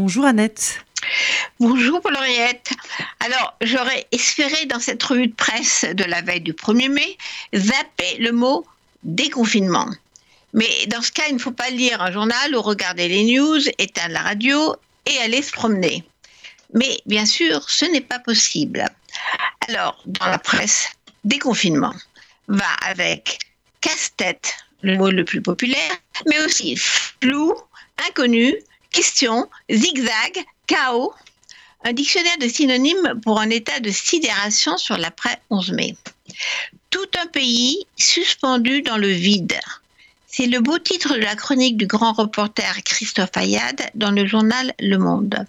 [0.00, 0.82] Bonjour Annette.
[1.60, 2.70] Bonjour Paul-Henriette.
[3.20, 7.18] Alors, j'aurais espéré dans cette revue de presse de la veille du 1er mai
[7.54, 8.66] zapper le mot
[9.02, 9.86] déconfinement.
[10.54, 13.60] Mais dans ce cas, il ne faut pas lire un journal ou regarder les news,
[13.76, 14.74] éteindre la radio
[15.04, 16.02] et aller se promener.
[16.72, 18.86] Mais bien sûr, ce n'est pas possible.
[19.68, 20.88] Alors, dans la presse,
[21.24, 21.94] déconfinement
[22.48, 23.38] va avec
[23.82, 25.92] casse-tête, le mot le plus populaire,
[26.26, 27.54] mais aussi flou,
[28.08, 28.54] inconnu,
[28.92, 31.12] question, zigzag, chaos,
[31.84, 35.96] un dictionnaire de synonymes pour un état de sidération sur l'après 11 mai.
[36.90, 39.58] Tout un pays suspendu dans le vide.
[40.26, 44.72] C'est le beau titre de la chronique du grand reporter Christophe Ayad dans le journal
[44.78, 45.44] Le Monde.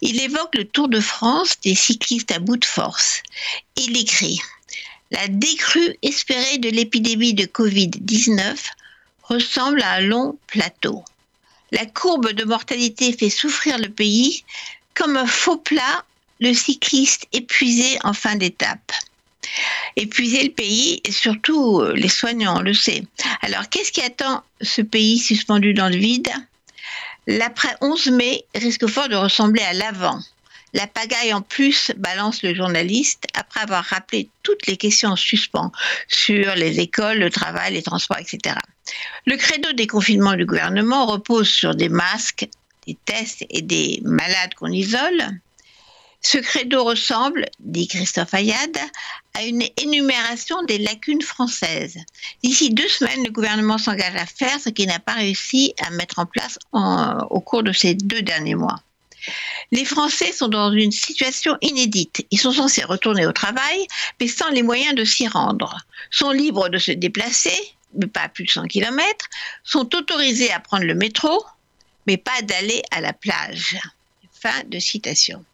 [0.00, 3.22] Il évoque le Tour de France des cyclistes à bout de force.
[3.76, 4.40] Il écrit
[5.10, 8.56] La décrue espérée de l'épidémie de Covid-19
[9.24, 11.04] ressemble à un long plateau.
[11.74, 14.44] La courbe de mortalité fait souffrir le pays
[14.94, 16.04] comme un faux plat,
[16.38, 18.92] le cycliste épuisé en fin d'étape.
[19.96, 23.02] Épuiser le pays et surtout euh, les soignants, on le sait.
[23.42, 26.30] Alors, qu'est-ce qui attend ce pays suspendu dans le vide?
[27.26, 30.20] L'après 11 mai risque fort de ressembler à l'avant.
[30.74, 35.70] La pagaille en plus balance le journaliste après avoir rappelé toutes les questions en suspens
[36.08, 38.56] sur les écoles, le travail, les transports, etc.
[39.24, 42.48] Le credo des confinements du gouvernement repose sur des masques,
[42.88, 45.40] des tests et des malades qu'on isole.
[46.20, 48.76] Ce credo ressemble, dit Christophe Ayad,
[49.34, 51.98] à une énumération des lacunes françaises.
[52.42, 56.18] D'ici deux semaines, le gouvernement s'engage à faire ce qu'il n'a pas réussi à mettre
[56.18, 58.82] en place au cours de ces deux derniers mois.
[59.72, 62.26] Les Français sont dans une situation inédite.
[62.30, 63.86] Ils sont censés retourner au travail,
[64.20, 65.78] mais sans les moyens de s'y rendre.
[66.10, 67.56] Sont libres de se déplacer,
[67.98, 69.26] mais pas à plus de 100 km.
[69.62, 71.44] Sont autorisés à prendre le métro,
[72.06, 73.78] mais pas d'aller à la plage.
[74.32, 75.44] Fin de citation.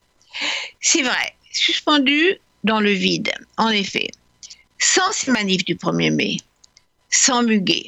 [0.81, 4.11] C'est vrai, suspendu dans le vide, en effet.
[4.79, 6.36] Sans ces manifs du 1er mai,
[7.11, 7.86] sans Muguet,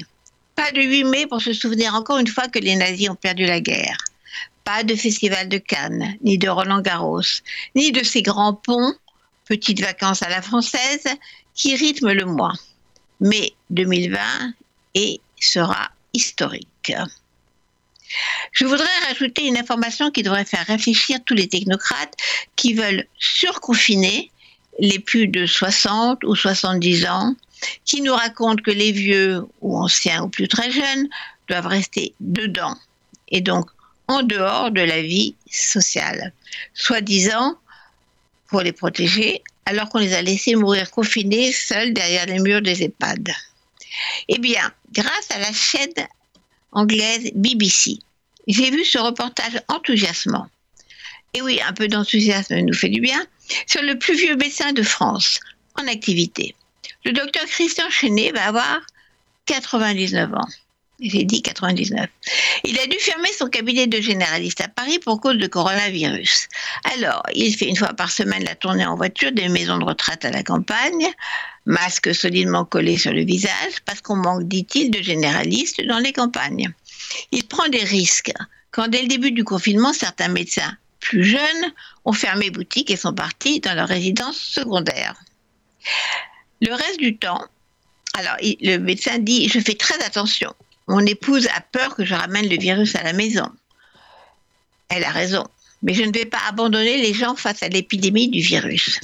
[0.55, 3.47] pas de 8 mai pour se souvenir encore une fois que les nazis ont perdu
[3.47, 3.97] la guerre.
[4.65, 7.43] Pas de festival de Cannes, ni de Roland Garros,
[7.75, 8.95] ni de ces grands ponts,
[9.47, 11.07] petites vacances à la française,
[11.55, 12.55] qui rythment le mois.
[13.21, 14.19] Mais 2020
[14.95, 16.93] et sera historique.
[18.53, 22.15] Je voudrais rajouter une information qui devrait faire réfléchir tous les technocrates
[22.57, 24.31] qui veulent surconfiner
[24.79, 27.35] les plus de 60 ou 70 ans,
[27.85, 31.09] qui nous racontent que les vieux ou anciens ou plus très jeunes
[31.49, 32.77] doivent rester dedans
[33.29, 33.71] et donc
[34.13, 36.33] en dehors de la vie sociale,
[36.75, 37.57] soi-disant
[38.49, 42.83] pour les protéger, alors qu'on les a laissés mourir confinés seuls derrière les murs des
[42.83, 43.33] EHPAD.
[44.29, 46.07] Eh bien, grâce à la chaîne
[46.73, 47.99] anglaise BBC,
[48.47, 50.47] j'ai vu ce reportage enthousiasmant.
[51.35, 53.25] Et oui, un peu d'enthousiasme nous fait du bien,
[53.67, 55.41] sur le plus vieux médecin de France
[55.81, 56.55] en activité.
[57.05, 58.81] Le docteur Christian Chenet va avoir
[59.47, 60.49] 99 ans.
[61.03, 62.07] J'ai dit 99.
[62.65, 66.49] Il a dû fermer son cabinet de généraliste à Paris pour cause de coronavirus.
[66.95, 70.25] Alors, il fait une fois par semaine la tournée en voiture des maisons de retraite
[70.25, 71.09] à la campagne,
[71.67, 76.73] masque solidement collé sur le visage, parce qu'on manque, dit-il, de généralistes dans les campagnes.
[77.33, 78.33] Il prend des risques.
[78.71, 81.73] Quand dès le début du confinement, certains médecins plus jeunes
[82.05, 85.17] ont fermé boutique et sont partis dans leur résidence secondaire.
[86.61, 87.45] Le reste du temps,
[88.15, 90.55] alors le médecin dit, je fais très attention.
[90.89, 93.49] Mon épouse a peur que je ramène le virus à la maison.
[94.89, 95.47] Elle a raison,
[95.83, 99.01] mais je ne vais pas abandonner les gens face à l'épidémie du virus.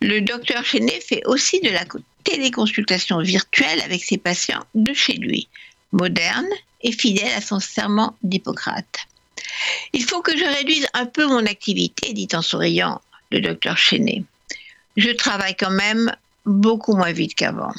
[0.00, 1.84] Le docteur Chenet fait aussi de la
[2.24, 5.48] téléconsultation virtuelle avec ses patients de chez lui,
[5.92, 6.48] moderne
[6.82, 9.06] et fidèle à son serment d'Hippocrate.
[9.92, 13.00] Il faut que je réduise un peu mon activité, dit en souriant
[13.30, 14.22] le docteur Chenet.
[14.96, 17.72] Je travaille quand même beaucoup moins vite qu'avant.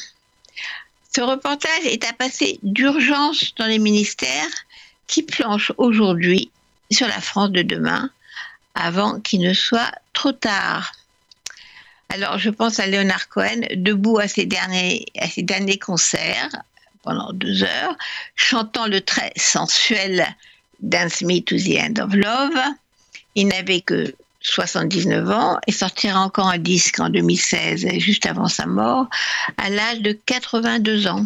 [1.13, 4.49] Ce reportage est à passer d'urgence dans les ministères
[5.07, 6.51] qui planchent aujourd'hui
[6.91, 8.09] sur la France de demain
[8.75, 10.93] avant qu'il ne soit trop tard.
[12.09, 15.05] Alors, je pense à Léonard Cohen, debout à ses derniers,
[15.79, 16.49] concerts
[17.03, 17.95] pendant deux heures,
[18.35, 20.27] chantant le très sensuel
[20.79, 22.59] Dance Me to the End of Love.
[23.35, 28.65] Il n'avait que 79 ans et sortira encore un disque en 2016, juste avant sa
[28.65, 29.07] mort,
[29.57, 31.25] à l'âge de 82 ans.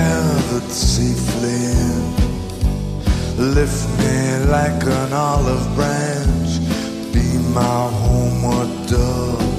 [0.00, 2.02] gathered safely in.
[3.56, 4.16] Lift me
[4.56, 6.50] like an olive branch,
[7.14, 7.26] be
[7.58, 9.54] my homeward dove,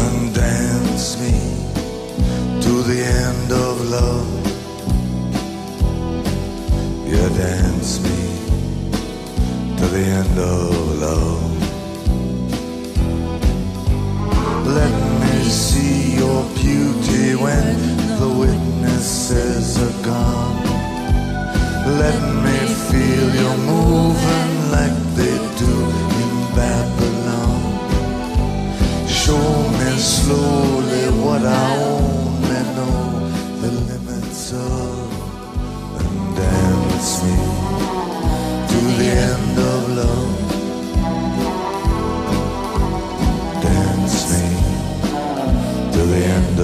[0.00, 1.36] and dance me
[2.64, 4.32] to the end of love.
[7.12, 8.20] Yeah, dance me
[9.78, 10.70] to the end of
[11.06, 11.52] love.
[14.80, 18.05] Let me see your beauty when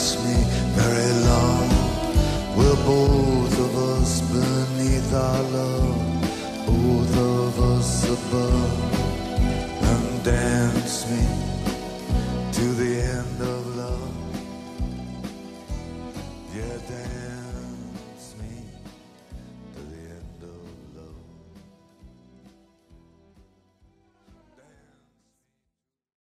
[0.00, 0.38] last me
[0.80, 1.68] very long.
[2.56, 8.78] We're both of us beneath our love, both of us above,
[9.90, 11.24] and dance me
[12.52, 12.99] to the